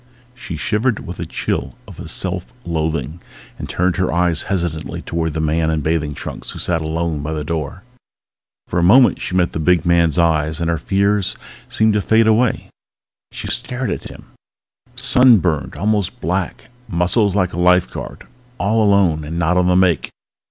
She 0.33 0.57
shivered 0.57 1.05
with 1.05 1.19
a 1.19 1.27
chill 1.27 1.75
of 1.87 2.09
self 2.09 2.51
loathing 2.65 3.21
and 3.59 3.69
turned 3.69 3.97
her 3.97 4.11
eyes 4.11 4.41
hesitantly 4.49 4.99
toward 5.03 5.35
the 5.35 5.39
big 5.39 5.45
man 5.45 5.69
in 5.69 5.81
bathing 5.81 6.15
trunks 6.15 6.49
who 6.49 6.57
sat 6.57 6.81
alone 6.81 7.21
by 7.21 7.33
the 7.33 7.43
door. 7.43 7.83
For 8.67 8.79
a 8.79 8.83
moment 8.83 9.21
she 9.21 9.35
met 9.35 9.51
the 9.51 9.59
big 9.59 9.85
man's 9.85 10.17
eyes 10.17 10.59
and 10.59 10.71
her 10.71 10.79
fears 10.79 11.37
seemed 11.69 11.93
to 11.93 12.01
fade 12.01 12.25
away! 12.25 12.71
She 13.31 13.45
stared 13.45 13.91
at 13.91 14.09
him... 14.09 14.25
sunburned 14.95 15.75
almost 15.75 16.19
black. 16.19 16.69
Muscles 16.87 17.35
like 17.35 17.53
a 17.53 17.57
lifeguard. 17.61 18.23
All 18.57 18.83
alone 18.83 19.23
and 19.23 19.37
not 19.37 19.55
on 19.55 19.67
the 19.67 19.75
make. 19.75 20.09